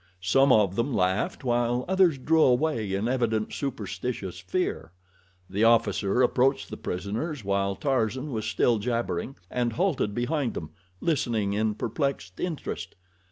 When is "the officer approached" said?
5.47-6.71